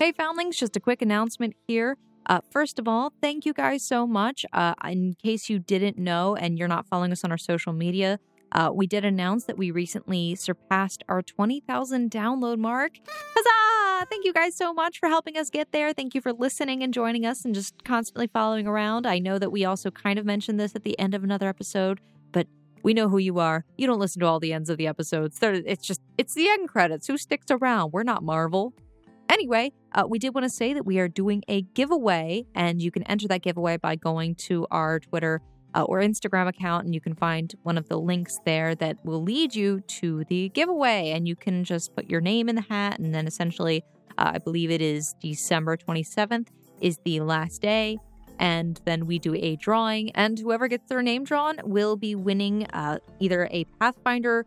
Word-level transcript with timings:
Okay, 0.00 0.12
Foundlings, 0.12 0.56
just 0.56 0.76
a 0.76 0.80
quick 0.80 1.02
announcement 1.02 1.56
here. 1.66 1.96
Uh, 2.26 2.38
first 2.52 2.78
of 2.78 2.86
all, 2.86 3.12
thank 3.20 3.44
you 3.44 3.52
guys 3.52 3.84
so 3.84 4.06
much. 4.06 4.46
Uh, 4.52 4.72
in 4.84 5.16
case 5.20 5.50
you 5.50 5.58
didn't 5.58 5.98
know 5.98 6.36
and 6.36 6.56
you're 6.56 6.68
not 6.68 6.86
following 6.86 7.10
us 7.10 7.24
on 7.24 7.32
our 7.32 7.36
social 7.36 7.72
media, 7.72 8.20
uh, 8.52 8.70
we 8.72 8.86
did 8.86 9.04
announce 9.04 9.46
that 9.46 9.58
we 9.58 9.72
recently 9.72 10.36
surpassed 10.36 11.02
our 11.08 11.20
20,000 11.20 12.12
download 12.12 12.58
mark. 12.58 12.92
Huzzah! 13.08 14.06
Thank 14.08 14.24
you 14.24 14.32
guys 14.32 14.56
so 14.56 14.72
much 14.72 15.00
for 15.00 15.08
helping 15.08 15.36
us 15.36 15.50
get 15.50 15.72
there. 15.72 15.92
Thank 15.92 16.14
you 16.14 16.20
for 16.20 16.32
listening 16.32 16.84
and 16.84 16.94
joining 16.94 17.26
us 17.26 17.44
and 17.44 17.52
just 17.52 17.82
constantly 17.82 18.28
following 18.28 18.68
around. 18.68 19.04
I 19.04 19.18
know 19.18 19.36
that 19.40 19.50
we 19.50 19.64
also 19.64 19.90
kind 19.90 20.16
of 20.16 20.24
mentioned 20.24 20.60
this 20.60 20.76
at 20.76 20.84
the 20.84 20.96
end 21.00 21.12
of 21.12 21.24
another 21.24 21.48
episode, 21.48 21.98
but 22.30 22.46
we 22.84 22.94
know 22.94 23.08
who 23.08 23.18
you 23.18 23.40
are. 23.40 23.64
You 23.76 23.88
don't 23.88 23.98
listen 23.98 24.20
to 24.20 24.26
all 24.26 24.38
the 24.38 24.52
ends 24.52 24.70
of 24.70 24.78
the 24.78 24.86
episodes. 24.86 25.40
They're, 25.40 25.54
it's 25.54 25.84
just, 25.84 26.00
it's 26.16 26.34
the 26.34 26.48
end 26.48 26.68
credits. 26.68 27.08
Who 27.08 27.18
sticks 27.18 27.46
around? 27.50 27.92
We're 27.92 28.04
not 28.04 28.22
Marvel. 28.22 28.74
Anyway, 29.30 29.72
uh, 29.92 30.04
we 30.08 30.18
did 30.18 30.34
want 30.34 30.44
to 30.44 30.50
say 30.50 30.72
that 30.72 30.86
we 30.86 30.98
are 30.98 31.08
doing 31.08 31.42
a 31.48 31.62
giveaway, 31.62 32.46
and 32.54 32.80
you 32.80 32.90
can 32.90 33.02
enter 33.04 33.28
that 33.28 33.42
giveaway 33.42 33.76
by 33.76 33.94
going 33.94 34.34
to 34.34 34.66
our 34.70 35.00
Twitter 35.00 35.42
uh, 35.74 35.82
or 35.82 36.00
Instagram 36.00 36.48
account, 36.48 36.86
and 36.86 36.94
you 36.94 37.00
can 37.00 37.14
find 37.14 37.54
one 37.62 37.76
of 37.76 37.88
the 37.88 37.98
links 37.98 38.38
there 38.46 38.74
that 38.76 38.96
will 39.04 39.22
lead 39.22 39.54
you 39.54 39.80
to 39.80 40.24
the 40.28 40.48
giveaway. 40.50 41.10
And 41.10 41.28
you 41.28 41.36
can 41.36 41.62
just 41.62 41.94
put 41.94 42.08
your 42.08 42.20
name 42.20 42.48
in 42.48 42.54
the 42.54 42.62
hat, 42.62 42.98
and 42.98 43.14
then 43.14 43.26
essentially, 43.26 43.84
uh, 44.16 44.32
I 44.34 44.38
believe 44.38 44.70
it 44.70 44.80
is 44.80 45.14
December 45.20 45.76
27th 45.76 46.48
is 46.80 46.98
the 47.04 47.20
last 47.20 47.60
day. 47.60 47.98
And 48.38 48.80
then 48.84 49.06
we 49.06 49.18
do 49.18 49.34
a 49.34 49.56
drawing, 49.56 50.10
and 50.12 50.38
whoever 50.38 50.68
gets 50.68 50.88
their 50.88 51.02
name 51.02 51.24
drawn 51.24 51.56
will 51.64 51.96
be 51.96 52.14
winning 52.14 52.66
uh, 52.72 52.98
either 53.18 53.48
a 53.50 53.64
Pathfinder 53.80 54.46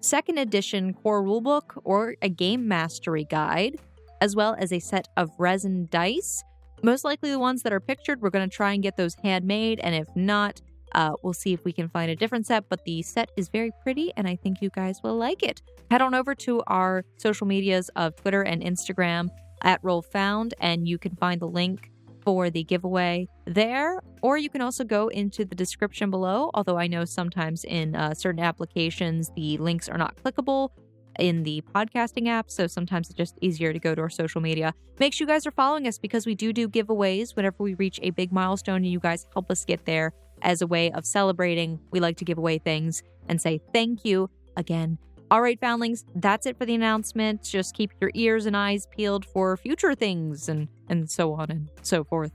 second 0.00 0.38
edition 0.38 0.94
core 0.94 1.22
rulebook 1.22 1.80
or 1.84 2.14
a 2.22 2.28
game 2.28 2.68
mastery 2.68 3.24
guide, 3.24 3.76
as 4.20 4.36
well 4.36 4.54
as 4.58 4.72
a 4.72 4.78
set 4.78 5.08
of 5.16 5.30
resin 5.38 5.88
dice 5.90 6.42
most 6.82 7.04
likely 7.04 7.30
the 7.30 7.38
ones 7.38 7.62
that 7.62 7.72
are 7.72 7.80
pictured, 7.80 8.20
we're 8.20 8.30
going 8.30 8.48
to 8.48 8.54
try 8.54 8.72
and 8.72 8.82
get 8.82 8.96
those 8.96 9.16
handmade. 9.22 9.80
And 9.80 9.94
if 9.94 10.08
not, 10.14 10.60
uh, 10.92 11.12
we'll 11.22 11.32
see 11.32 11.52
if 11.52 11.64
we 11.64 11.72
can 11.72 11.88
find 11.88 12.10
a 12.10 12.16
different 12.16 12.46
set. 12.46 12.68
But 12.68 12.84
the 12.84 13.02
set 13.02 13.30
is 13.36 13.48
very 13.48 13.72
pretty, 13.82 14.12
and 14.16 14.28
I 14.28 14.36
think 14.36 14.58
you 14.60 14.70
guys 14.70 15.00
will 15.02 15.16
like 15.16 15.42
it. 15.42 15.60
Head 15.90 16.02
on 16.02 16.14
over 16.14 16.34
to 16.36 16.62
our 16.66 17.04
social 17.16 17.46
medias 17.46 17.88
of 17.96 18.16
Twitter 18.16 18.42
and 18.42 18.62
Instagram 18.62 19.28
at 19.62 19.80
Roll 19.82 20.02
Found, 20.02 20.54
and 20.60 20.86
you 20.86 20.98
can 20.98 21.16
find 21.16 21.40
the 21.40 21.48
link 21.48 21.90
for 22.22 22.50
the 22.50 22.62
giveaway 22.62 23.26
there. 23.46 24.00
Or 24.22 24.38
you 24.38 24.50
can 24.50 24.60
also 24.60 24.84
go 24.84 25.08
into 25.08 25.44
the 25.44 25.54
description 25.54 26.10
below. 26.10 26.50
Although 26.54 26.78
I 26.78 26.86
know 26.86 27.04
sometimes 27.04 27.64
in 27.64 27.96
uh, 27.96 28.14
certain 28.14 28.42
applications, 28.42 29.30
the 29.34 29.56
links 29.58 29.88
are 29.88 29.98
not 29.98 30.16
clickable 30.16 30.70
in 31.18 31.42
the 31.42 31.62
podcasting 31.74 32.28
app. 32.28 32.50
So 32.50 32.66
sometimes 32.66 33.08
it's 33.08 33.16
just 33.16 33.36
easier 33.40 33.72
to 33.72 33.78
go 33.78 33.94
to 33.94 34.02
our 34.02 34.10
social 34.10 34.40
media. 34.40 34.74
Make 34.98 35.12
sure 35.12 35.26
you 35.26 35.32
guys 35.32 35.46
are 35.46 35.50
following 35.50 35.86
us 35.86 35.98
because 35.98 36.26
we 36.26 36.34
do 36.34 36.52
do 36.52 36.68
giveaways 36.68 37.36
whenever 37.36 37.62
we 37.62 37.74
reach 37.74 38.00
a 38.02 38.10
big 38.10 38.32
milestone 38.32 38.76
and 38.76 38.86
you 38.86 39.00
guys 39.00 39.26
help 39.32 39.50
us 39.50 39.64
get 39.64 39.84
there 39.84 40.12
as 40.42 40.62
a 40.62 40.66
way 40.66 40.90
of 40.92 41.04
celebrating. 41.04 41.80
We 41.90 42.00
like 42.00 42.16
to 42.18 42.24
give 42.24 42.38
away 42.38 42.58
things 42.58 43.02
and 43.28 43.40
say 43.40 43.60
thank 43.72 44.04
you 44.04 44.30
again. 44.56 44.98
All 45.30 45.42
right, 45.42 45.60
foundlings, 45.60 46.04
that's 46.14 46.46
it 46.46 46.56
for 46.56 46.64
the 46.64 46.74
announcement. 46.74 47.42
Just 47.42 47.74
keep 47.74 47.92
your 48.00 48.10
ears 48.14 48.46
and 48.46 48.56
eyes 48.56 48.86
peeled 48.86 49.26
for 49.26 49.56
future 49.58 49.94
things 49.94 50.48
and, 50.48 50.68
and 50.88 51.10
so 51.10 51.34
on 51.34 51.50
and 51.50 51.68
so 51.82 52.02
forth. 52.02 52.32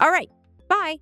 All 0.00 0.10
right, 0.10 0.30
bye. 0.68 0.98